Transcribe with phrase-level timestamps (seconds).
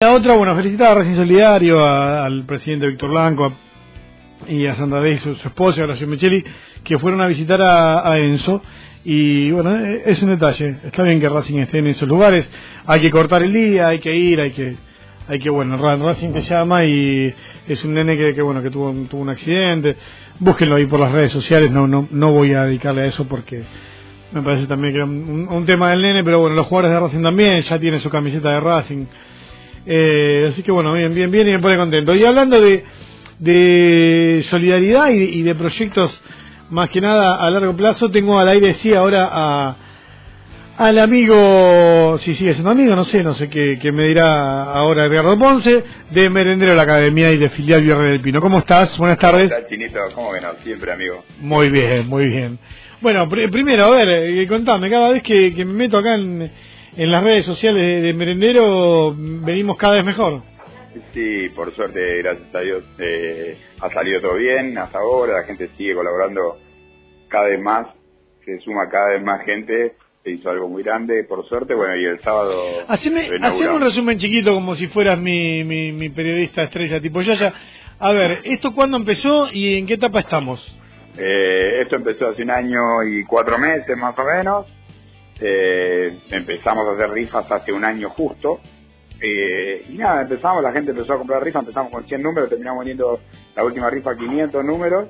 [0.00, 4.76] La otra, bueno, felicitar a Racing Solidario, a- al presidente Víctor Blanco a- y a
[4.76, 6.44] Sandra Day, su, su esposa, Horacio Micheli,
[6.84, 8.62] que fueron a visitar a, a Enzo.
[9.04, 10.76] Y bueno, eh, es un detalle.
[10.84, 12.48] Está bien que Racing esté en esos lugares.
[12.86, 14.76] Hay que cortar el día, hay que ir, hay que,
[15.26, 17.34] hay que bueno, Ra- Racing te llama y
[17.66, 19.96] es un nene que, que bueno, que tuvo, tuvo un accidente.
[20.38, 21.72] Búsquenlo ahí por las redes sociales.
[21.72, 23.64] No, no, no voy a dedicarle a eso porque
[24.32, 27.00] me parece también que era un, un tema del nene, pero bueno, los jugadores de
[27.00, 29.06] Racing también ya tienen su camiseta de Racing.
[29.90, 32.14] Eh, así que bueno, bien, bien, bien y me pone contento.
[32.14, 32.84] Y hablando de,
[33.38, 36.20] de solidaridad y de, y de proyectos
[36.70, 39.76] más que nada a largo plazo, tengo al aire sí ahora a
[40.76, 45.06] al amigo, si sigue siendo amigo, no sé, no sé qué, qué me dirá ahora
[45.06, 45.82] Edgardo Ponce,
[46.12, 48.40] de Merendero de la Academia y de filial Vierre del Pino.
[48.40, 48.96] ¿Cómo estás?
[48.96, 49.50] Buenas tardes.
[49.50, 49.98] ¿Qué tal, Chinito?
[50.14, 50.48] ¿Cómo que no?
[50.62, 51.24] Siempre, amigo.
[51.40, 52.60] Muy bien, muy bien.
[53.00, 56.48] Bueno, pr- primero, a ver, eh, contame, cada vez que, que me meto acá en,
[56.98, 60.42] en las redes sociales de, de Merendero, venimos cada vez mejor.
[61.14, 65.68] Sí, por suerte, gracias a Dios, eh, ha salido todo bien hasta ahora, la gente
[65.76, 66.56] sigue colaborando
[67.28, 67.86] cada vez más,
[68.44, 72.04] se suma cada vez más gente, se hizo algo muy grande, por suerte, bueno, y
[72.04, 72.64] el sábado...
[72.88, 77.54] Haceme, haceme un resumen chiquito como si fueras mi, mi, mi periodista estrella tipo Yaya.
[78.00, 80.60] A ver, ¿esto cuándo empezó y en qué etapa estamos?
[81.16, 84.66] Eh, esto empezó hace un año y cuatro meses más o menos.
[85.40, 88.60] Eh, empezamos a hacer rifas hace un año justo.
[89.20, 92.80] Eh, y nada, empezamos, la gente empezó a comprar rifas, empezamos con 100 números, terminamos
[92.80, 93.20] vendiendo
[93.56, 95.08] la última rifa 500 números.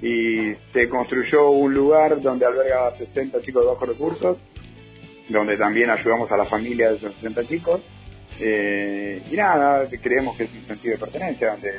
[0.00, 4.38] Y se construyó un lugar donde alberga a 60 chicos de bajos recursos,
[5.28, 7.80] donde también ayudamos a la familia de esos 60 chicos.
[8.40, 11.70] Eh, y nada, creemos que es un sentido de pertenencia, donde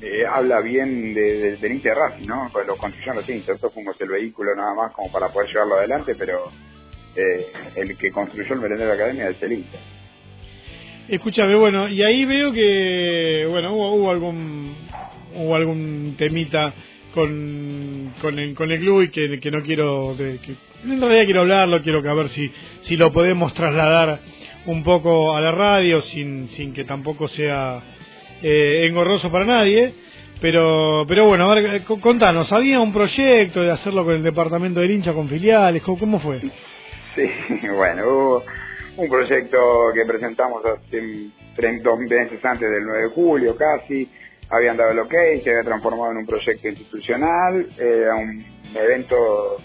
[0.00, 2.48] eh, habla bien de, de- del de ¿no?
[2.52, 5.76] Pues lo construyeron los hinchas, nosotros fuimos el vehículo nada más como para poder llevarlo
[5.76, 6.52] adelante, pero
[7.16, 9.78] eh, el que construyó el merendero academia es el hincha.
[11.08, 14.74] Escúchame, bueno, y ahí veo que, bueno, hubo, hubo algún
[15.36, 16.72] hubo algún temita
[17.12, 20.54] con, con, el, con el club y que, que no quiero, que, que
[20.84, 22.50] en realidad quiero hablarlo, quiero que a ver si,
[22.82, 24.20] si lo podemos trasladar
[24.66, 27.80] un poco a la radio sin, sin que tampoco sea
[28.42, 29.92] eh, engorroso para nadie.
[30.40, 34.80] Pero, pero bueno, a ver, c- contanos, ¿había un proyecto de hacerlo con el departamento
[34.80, 35.82] del hincha, con filiales?
[35.82, 36.40] ¿Cómo, cómo fue?
[37.16, 38.44] Sí, bueno, hubo
[38.96, 41.30] un proyecto que presentamos hace
[41.82, 44.10] dos meses antes del 9 de julio casi,
[44.50, 49.58] habían dado el ok, se había transformado en un proyecto institucional, era un evento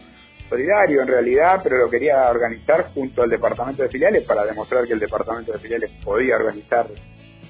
[0.48, 4.94] solidario en realidad, pero lo quería organizar junto al departamento de filiales para demostrar que
[4.94, 6.88] el departamento de filiales podía organizar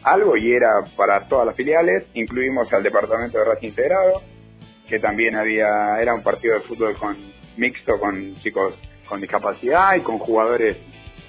[0.04, 4.22] algo y era para todas las filiales, incluimos al departamento de Racing Integrado,
[4.88, 7.18] que también había, era un partido de fútbol con
[7.58, 8.74] mixto con chicos
[9.10, 10.78] con discapacidad y con jugadores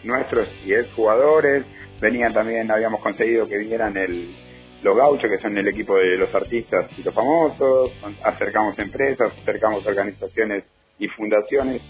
[0.04, 1.64] nuestros y exjugadores.
[2.00, 4.34] Venían también, habíamos conseguido que vinieran el,
[4.82, 7.90] los gauchos, que son el equipo de los artistas y los famosos,
[8.22, 10.64] acercamos empresas, acercamos organizaciones
[10.98, 11.82] y fundaciones.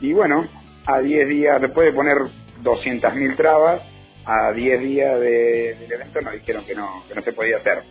[0.00, 0.46] Y bueno,
[0.86, 2.16] a 10 días, después de poner
[2.62, 3.82] 200.000 trabas,
[4.24, 7.82] a 10 días de- del evento nos dijeron que no, que no se podía hacer.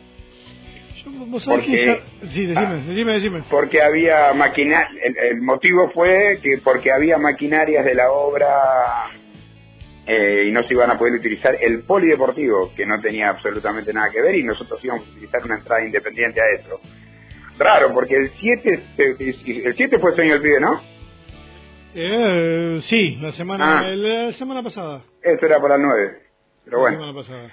[1.03, 2.73] Yo- ¿Vos sabés Porque- que ya- Sí, decime, Ah.
[2.87, 3.43] decime, decime.
[3.49, 8.47] porque había maquina el, el motivo fue que porque había maquinarias de la obra
[10.07, 14.09] eh, y no se iban a poder utilizar el polideportivo que no tenía absolutamente nada
[14.11, 16.79] que ver y nosotros íbamos a utilizar una entrada independiente a eso
[17.57, 20.81] raro porque el 7 el 7 fue el sueño del pibe ¿no?
[21.97, 23.83] Eh, sí, la semana, Ah.
[23.87, 25.01] la semana pasada.
[25.23, 26.11] eso era para el 9
[26.65, 27.51] pero La bueno semana pasada.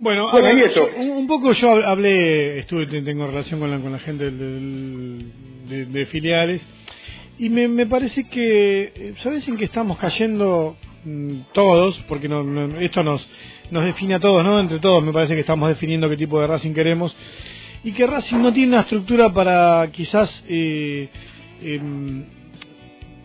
[0.00, 0.88] Bueno, Bueno, ver, y eso.
[0.90, 3.98] yo- un, un poco yo hab- hablé, estuve, te- tengo relación con la, con la
[3.98, 5.30] gente del-
[5.68, 6.62] de, de filiales
[7.38, 11.98] y me, me parece que, eh, ¿sabes en qué estamos cayendo mm, todos?
[12.08, 13.26] Porque no, no- esto nos,
[13.70, 14.58] nos define a todos, ¿no?
[14.58, 17.14] Entre todos me parece que estamos definiendo qué tipo de Racing queremos
[17.84, 21.08] y que Racing no tiene una estructura para quizás eh,
[21.62, 22.24] em,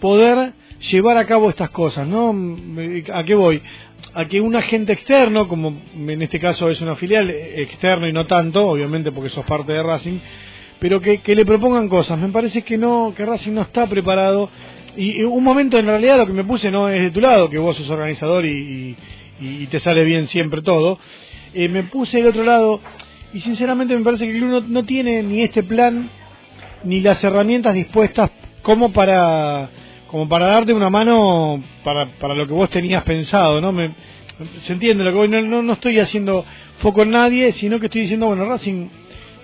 [0.02, 0.54] poder
[0.92, 2.34] llevar a cabo estas cosas, ¿no?
[2.34, 3.62] Mm, ¿A qué voy?
[4.16, 8.14] A que un agente externo, como en este caso es una filial eh, externo y
[8.14, 10.20] no tanto, obviamente porque sos parte de Racing,
[10.80, 12.18] pero que, que le propongan cosas.
[12.18, 14.50] Me parece que no, que Racing no está preparado.
[14.98, 17.58] Y, un momento en realidad lo que me puse no es de tu lado, que
[17.58, 18.96] vos sos organizador y,
[19.42, 20.98] y- y te sale bien siempre todo.
[21.54, 22.80] Eh, me puse del otro lado
[23.34, 26.10] y sinceramente me parece que el club no tiene ni este plan
[26.86, 29.70] ni las herramientas dispuestas como para
[30.16, 33.74] como para darte una mano para, para lo que vos tenías pensado, ¿no?
[33.74, 33.92] Me,
[34.66, 36.46] se entiende lo que voy, no, no, no estoy haciendo
[36.80, 38.88] foco en nadie, sino que estoy diciendo, bueno, Racing,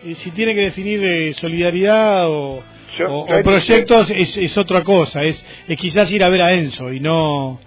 [0.06, 2.64] eh, si tiene que definir eh, solidaridad o,
[2.98, 6.42] Yo- o- yo- o proyectos, es, es otra cosa, es, es quizás ir a ver
[6.42, 7.60] a Enzo y no,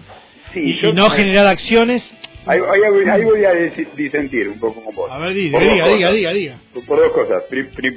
[0.54, 2.02] Sí, y, yo- y no generar acciones
[2.46, 3.52] Ahí, ahí, voy a
[3.96, 5.10] disentir un poco con vos.
[5.10, 7.42] A ver, diga, diga, diga, diga, Por dos cosas.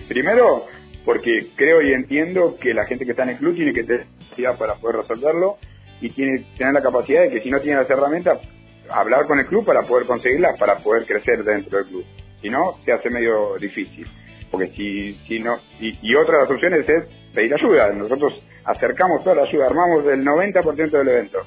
[0.10, 0.65] primero,
[1.07, 4.07] porque creo y entiendo que la gente que está en el club tiene que tener
[4.19, 5.57] capacidad para poder resolverlo
[6.01, 8.42] y tiene tener la capacidad de que si no tiene las herramientas,
[8.89, 12.06] hablar con el club para poder conseguirlas, para poder crecer dentro del club.
[12.42, 14.06] Si no, se hace medio difícil.
[14.51, 17.94] Porque si, si no, y, otra de las opciones es pedir ayuda.
[17.94, 21.39] Nosotros acercamos toda la ayuda, armamos el 90% del evento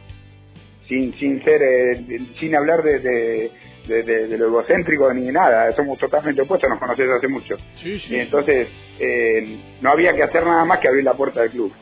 [0.89, 3.51] sin, sin ser, eh, sin hablar de, de,
[3.87, 7.57] lo egocéntrico ni nada, somos totalmente opuestos, nos conocemos hace mucho.
[7.83, 8.69] y entonces
[8.99, 11.73] eh, no había que hacer nada más que abrir la puerta del club.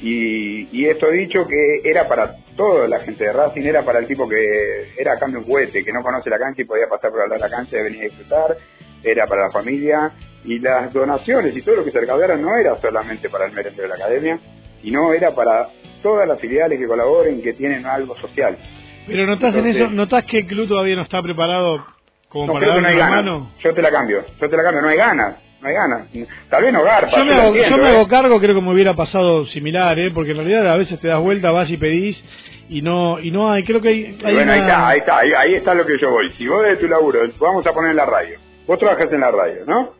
[0.00, 4.06] Y, y esto dicho que era para toda la gente de Racing, era para el
[4.06, 7.22] tipo que era cambio un juguete, que no conoce la cancha y podía pasar por
[7.22, 8.56] hablar la cancha y venir a disfrutar,
[9.04, 10.12] era para la familia,
[10.44, 13.82] y las donaciones y todo lo que se recaudara no era solamente para el mérito
[13.82, 14.38] de la academia,
[14.82, 15.68] sino era para
[16.02, 18.58] todas las filiales que colaboren, que tienen algo social.
[19.06, 21.84] Pero notas en eso, notas que el club todavía no está preparado
[22.28, 23.50] como para dar no mano.
[23.60, 26.08] Yo te la cambio, yo te la cambio, no hay ganas, no hay ganas.
[26.48, 27.16] Tal vez no garpa.
[27.16, 28.08] Yo me, hago, yo me hago ¿eh?
[28.08, 30.10] cargo, creo que me hubiera pasado similar, ¿eh?
[30.14, 32.22] porque en realidad a veces te das vuelta, vas y pedís
[32.68, 35.74] y no y no hay, creo que hay, bueno, ahí está, ahí está, ahí, está
[35.74, 36.32] lo que yo voy.
[36.34, 39.30] Si vos de tu laburo, vamos a poner en la radio, vos trabajas en la
[39.30, 39.94] radio, ¿no?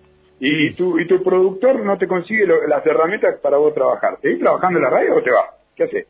[0.45, 4.19] Y, tu, y tu productor no te consigue las herramientas para vos trabajar.
[4.21, 5.51] ¿Seguís trabajando en la radio o te vas?
[5.77, 6.07] ¿Qué haces?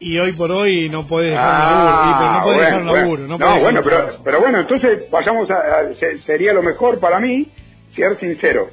[0.00, 4.18] Y hoy por hoy no puedes dejar ah, laburo, no dejar laburo, no, bueno, pero,
[4.24, 7.46] pero bueno, entonces vayamos a, sería lo mejor para mí
[7.94, 8.68] ser sincero.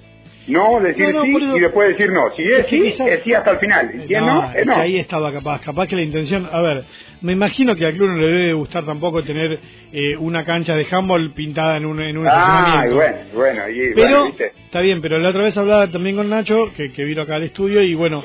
[0.48, 2.30] No decir sí y después decir no.
[2.36, 3.92] Si es, sí, es sí hasta el final.
[4.08, 4.76] Si no, es no.
[4.76, 5.62] Ahí estaba capaz.
[5.62, 6.48] Capaz que la intención.
[6.52, 6.84] A ver,
[7.22, 9.60] me imagino que al club no le debe gustar tampoco tener
[9.92, 13.62] eh, una cancha de handball pintada en un, en un ah, bueno, bueno.
[13.96, 14.28] pero,
[14.66, 17.44] está bien, pero la otra vez hablaba también con Nacho, que, que vino acá al
[17.44, 18.24] estudio, y bueno,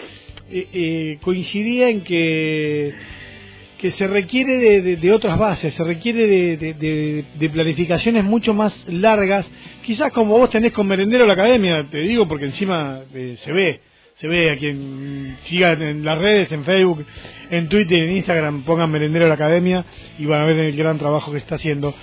[0.50, 2.94] eh, eh, coincidía en que
[3.80, 9.50] que se requiere de, de, otras bases, se requiere de, de, planificaciones mucho más largas,
[9.86, 13.80] quizás como vos tenés con Merendero la Academia, te digo porque encima eh, se ve,
[14.16, 17.06] se ve a quien siga en las redes, en Facebook,
[17.50, 19.82] en Twitter, en Instagram, pongan Merendero la Academia
[20.18, 21.94] y van a ver el gran trabajo que está haciendo.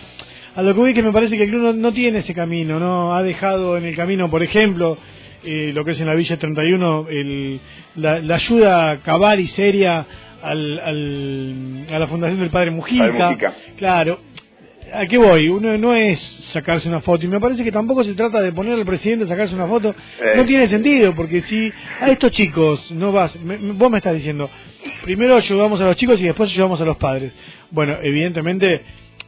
[0.56, 3.16] A lo que voy que me parece que el club no tiene ese camino, no
[3.16, 4.98] ha dejado en el camino, por ejemplo,
[5.44, 7.60] eh, lo que es en la Villa 31, el,
[7.96, 10.06] la, la ayuda cabal y seria
[10.42, 13.36] al, al, a la Fundación del Padre Mujica.
[13.78, 14.20] Claro.
[14.94, 15.50] ¿A qué voy?
[15.50, 16.18] Uno no es
[16.54, 19.28] sacarse una foto y me parece que tampoco se trata de poner al presidente a
[19.28, 19.94] sacarse una foto.
[20.36, 20.46] No eh.
[20.46, 23.38] tiene sentido porque si a estos chicos no vas,
[23.74, 24.50] vos me estás diciendo,
[25.04, 27.34] primero ayudamos a los chicos y después ayudamos a los padres.
[27.70, 28.82] Bueno, evidentemente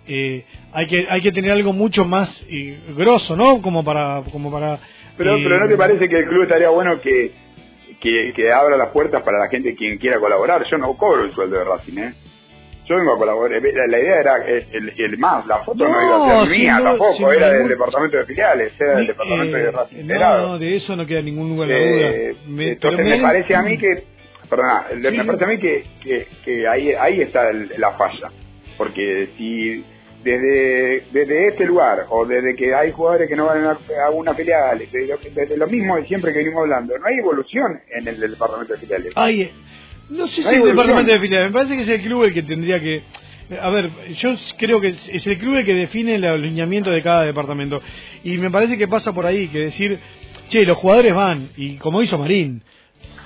[0.07, 3.61] eh, hay que hay que tener algo mucho más eh, grosso, ¿no?
[3.61, 4.79] Como para como para
[5.19, 7.33] pero, pero ¿no te parece que el club estaría bueno que,
[7.99, 10.63] que, abra las puertas para la gente quien quiera colaborar?
[10.71, 12.13] Yo no cobro el sueldo de Racing, ¿eh?
[12.85, 13.57] Yo vengo a colaborar.
[13.57, 17.33] Eh, la, idea era el, el, más, la foto no, iba a ser mía tampoco,
[17.33, 20.07] era del departamento de filiales, era del departamento de Racing.
[20.07, 22.09] No, de eso no queda ningún lugar de duda.
[22.11, 22.35] Eh,
[22.71, 24.03] entonces me, parece a mí que,
[24.49, 28.31] perdona, me parece a mí que, que, que ahí, ahí está la falla.
[28.77, 29.83] Porque si
[30.23, 33.77] desde, desde este lugar o desde que hay jugadores que no van a,
[34.11, 38.19] una filial, desde, lo mismo de siempre que venimos hablando, no hay evolución en el,
[38.19, 39.13] departamento de filiales.
[39.15, 39.51] Ay,
[40.09, 42.43] no sé si el departamento de filiales, me parece que es el club el que
[42.43, 43.03] tendría que...
[43.61, 43.89] A ver,
[44.19, 47.81] yo creo que es el club el que define el alineamiento de cada departamento.
[48.23, 49.97] Y me parece que pasa por ahí, que decir,
[50.49, 52.61] che, los jugadores van, y como hizo Marín,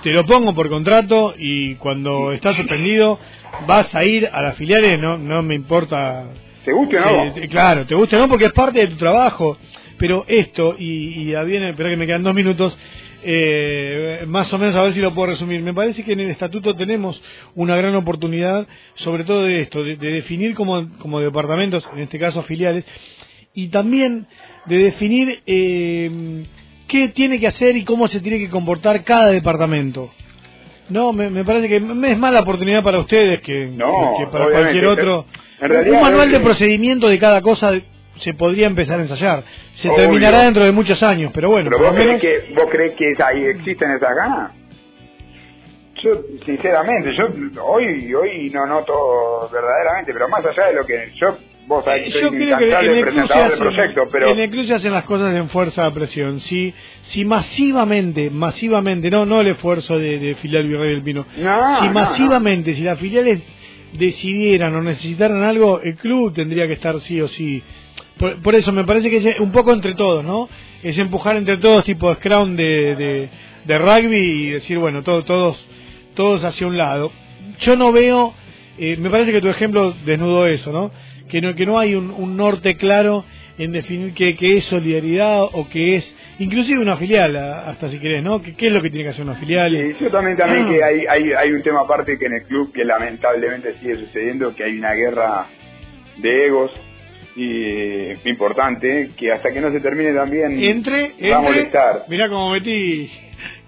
[0.02, 3.18] te lo pongo por contrato y cuando estás suspendido
[3.66, 6.26] vas a ir a las filiales, no, no me importa
[6.64, 7.34] ¿Te guste o no?
[7.50, 9.58] claro, te guste o no porque es parte de tu trabajo.
[9.98, 12.76] Pero esto, y, y ya viene, espera que me quedan dos minutos,
[13.22, 15.62] eh, más o menos a ver si lo puedo resumir.
[15.62, 17.20] Me parece que en el estatuto tenemos
[17.54, 18.66] una gran oportunidad,
[18.96, 22.84] sobre todo de esto, de, definir como, como, departamentos, en este caso filiales,
[23.54, 24.26] y también
[24.66, 26.44] de definir eh,
[26.88, 30.10] qué tiene que hacer y cómo se tiene que comportar cada departamento.
[30.90, 34.86] No, me, me parece que es más la oportunidad para ustedes que, que para cualquier
[34.86, 35.24] otro
[35.60, 37.72] un manual de procedimiento de cada cosa
[38.20, 39.44] se podría empezar a ensayar.
[39.74, 41.70] Se terminará dentro de muchos años, pero bueno.
[41.70, 44.52] ¿Pero vos, crees que, vos crees que ahí existen esas ganas?
[46.02, 47.28] Yo, sinceramente, yo
[47.62, 52.20] hoy hoy no noto verdaderamente, pero más allá de lo que yo vos que soy
[52.20, 54.28] yo presentador del proyecto, pero...
[54.28, 56.40] En el club se hacen las cosas en fuerza de presión.
[56.40, 56.74] Si,
[57.08, 62.74] si masivamente, masivamente, no no el esfuerzo de, de filial Virrey del Pino, si masivamente,
[62.74, 63.40] si las filiales
[63.94, 67.62] decidieran o necesitaran algo, el club tendría que estar sí o sí.
[68.18, 70.48] Por, eso me parece que es un poco entre todos, ¿no?
[70.82, 73.28] Es empujar entre todos tipo de scrum de,
[73.66, 75.68] de, rugby y decir, bueno, todos, todos,
[76.14, 77.10] todos hacia un lado.
[77.60, 78.34] Yo no veo
[78.76, 80.90] eh, me parece que tu ejemplo desnudó eso, ¿no?
[81.28, 83.24] Que no, que no hay un, norte claro
[83.56, 88.40] en definir qué, es solidaridad o qué es inclusive una filial, hasta si querés, ¿no?
[88.42, 89.70] ¿Qué, es lo que tiene que hacer una filial?
[89.70, 92.72] Sí, yo también, también que hay, hay, hay un tema aparte que en el club
[92.72, 95.46] que lamentablemente sigue sucediendo, que hay una guerra
[96.18, 96.70] de egos
[97.36, 102.04] y importante que hasta que no se termine también entre, va a molestar.
[102.08, 103.10] Mirá cómo metí.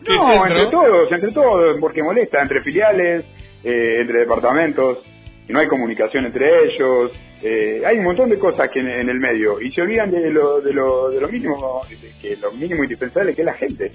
[0.07, 3.25] No, entre todos, entre todos, porque molesta entre filiales,
[3.65, 4.99] eh, entre departamentos,
[5.49, 7.11] y no hay comunicación entre ellos,
[7.43, 10.61] eh, hay un montón de cosas que en, el medio y se olvidan de lo,
[10.61, 11.83] de lo, de lo mínimo,
[12.21, 13.93] que lo mínimo indispensable que es la gente.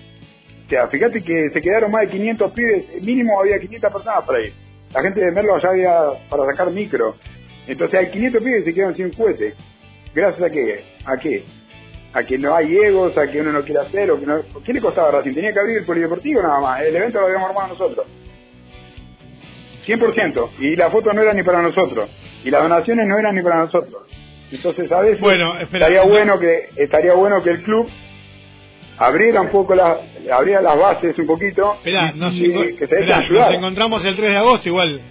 [0.65, 4.41] O sea, fíjate que se quedaron más de 500 pibes, mínimo había 500 personas para
[4.41, 4.53] ir.
[4.93, 7.15] La gente de Merlo ya había para sacar micro.
[7.67, 9.53] Entonces hay 500 pibes que se quedan sin juguete.
[10.13, 10.83] ¿Gracias a qué?
[11.05, 11.43] ¿A qué?
[12.13, 14.41] A que no hay egos, a que uno no quiere hacer, o que no...
[14.65, 15.33] ¿Qué le costaba Racing?
[15.33, 16.81] Tenía que abrir el polideportivo nada más.
[16.81, 18.05] El evento lo habíamos armado nosotros.
[19.85, 20.49] 100%.
[20.59, 22.09] Y la foto no era ni para nosotros.
[22.43, 24.03] Y las donaciones no eran ni para nosotros.
[24.51, 27.89] Entonces a veces bueno, estaría bueno que estaría bueno que el club
[28.97, 29.97] abriera un poco las
[30.31, 34.67] abriera las bases un poquito esperá, nos, que se nos encontramos el 3 de agosto
[34.67, 35.01] igual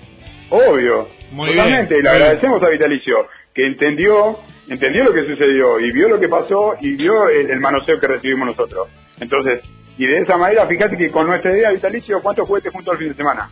[0.50, 4.38] obvio Muy totalmente y le agradecemos a Vitalicio que entendió
[4.70, 8.46] entendió lo que sucedió y vio lo que pasó y vio el, manoseo que recibimos
[8.46, 8.88] nosotros.
[9.18, 9.62] Entonces,
[9.98, 13.08] y de esa manera, fíjate que con nuestra idea, Vitalicio, ¿cuántos juguetes juntos al fin
[13.08, 13.50] de semana?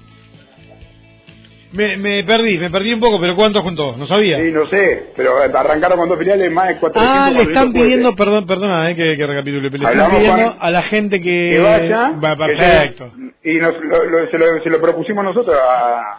[1.72, 3.94] Me, me perdí, me perdí un poco, pero ¿cuántos juntó?
[3.96, 4.38] No sabía.
[4.38, 7.02] Sí, no sé, pero arrancaron con dos filiales más de 400.
[7.02, 10.82] Ah, le están pidiendo, perdón, perdona, eh, que, que recapitule, le están pidiendo a la
[10.82, 13.12] gente que, que vaya, va, perfecto.
[13.44, 16.18] y nos, lo, se, lo, se, lo, propusimos nosotros a,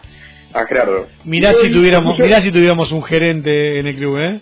[0.60, 1.08] a Gerardo.
[1.24, 4.40] Mirá si tuviéramos, mirá si tuviéramos un gerente en el club, ¿eh?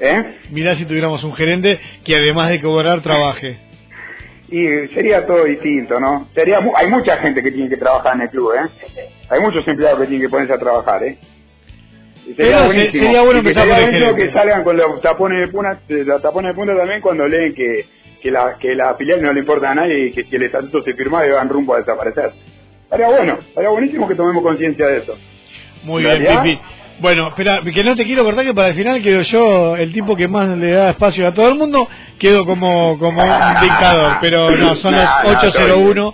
[0.00, 0.24] ¿Eh?
[0.50, 3.58] Mirá si tuviéramos un gerente que además de cobrar trabaje.
[4.50, 6.28] Y sería todo distinto, ¿no?
[6.34, 9.07] Sería hay mucha gente que tiene que trabajar en el club, ¿eh?
[9.30, 11.18] Hay muchos empleados que tienen que ponerse a trabajar, ¿eh?
[12.36, 13.04] Sería, buenísimo.
[13.04, 17.26] sería bueno que salgan con los tapones de punta, los tapones de punta también cuando
[17.26, 17.86] leen que,
[18.22, 20.82] que la que la filial no le importa a nadie y que si el estatuto
[20.82, 22.32] se firma y van rumbo a desaparecer.
[22.84, 25.16] Estaría bueno, estaría buenísimo que tomemos conciencia de eso.
[25.84, 26.60] Muy bien, Pipi.
[27.00, 30.16] Bueno, espera, que no te quiero cortar que para el final quedo yo el tipo
[30.16, 31.88] que más le da espacio a todo el mundo,
[32.18, 36.12] quedo como como un dictador, pero no, son los 801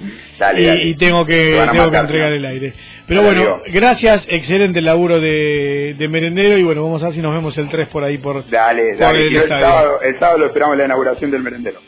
[0.58, 2.72] y, tengo que tengo que entregar el aire.
[3.06, 7.32] Pero bueno, gracias, excelente laburo de, de merendero y bueno, vamos a ver si nos
[7.32, 10.84] vemos el 3 por ahí por Dale, dale, el, sábado, el sábado lo esperamos la
[10.84, 11.80] inauguración del merendero.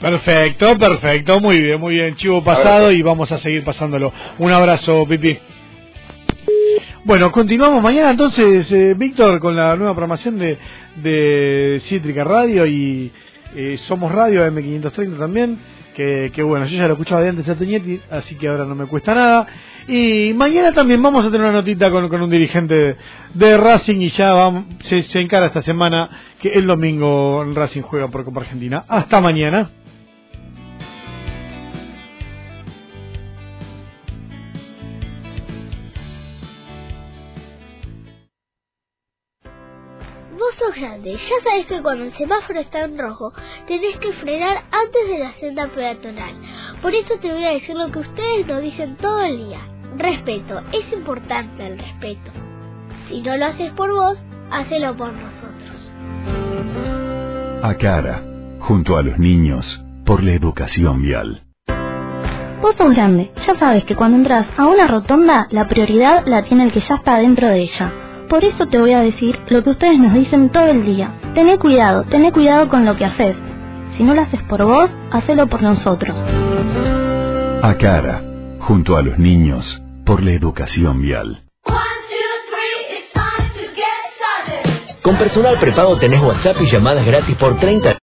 [0.00, 4.12] Perfecto, perfecto, muy bien, muy bien, chivo pasado y vamos a seguir pasándolo.
[4.38, 5.38] Un abrazo, Pipi.
[7.04, 10.56] Bueno, continuamos mañana entonces, eh, Víctor, con la nueva programación de,
[11.02, 13.10] de Cítrica Radio y
[13.56, 15.58] eh, Somos Radio M530 también,
[15.96, 18.76] que, que, bueno, yo ya lo escuchaba de antes a Teñetti, así que ahora no
[18.76, 19.48] me cuesta nada.
[19.88, 22.96] Y mañana también vamos a tener una notita con, con un dirigente
[23.34, 26.08] de Racing y ya se, se encara esta semana
[26.40, 28.84] que el domingo Racing juega por Copa Argentina.
[28.86, 29.70] Hasta mañana.
[40.74, 43.32] Grande, ya sabes que cuando el semáforo está en rojo,
[43.66, 46.34] tenés que frenar antes de la senda peatonal.
[46.80, 49.60] Por eso te voy a decir lo que ustedes nos dicen todo el día.
[49.96, 52.30] Respeto, es importante el respeto.
[53.08, 54.18] Si no lo haces por vos,
[54.50, 55.92] hacelo por nosotros.
[57.62, 58.22] A cara,
[58.60, 59.64] junto a los niños,
[60.04, 61.42] por la educación vial.
[62.60, 66.64] Vos sos grande, ya sabes que cuando entras a una rotonda, la prioridad la tiene
[66.64, 68.01] el que ya está dentro de ella.
[68.32, 71.10] Por eso te voy a decir lo que ustedes nos dicen todo el día.
[71.34, 73.36] Tené cuidado, tené cuidado con lo que haces.
[73.94, 76.16] Si no lo haces por vos, hacelo por nosotros.
[77.62, 78.22] A cara,
[78.60, 81.42] junto a los niños, por la educación vial.
[85.02, 87.98] Con personal prepago tenés WhatsApp y llamadas gratis por 30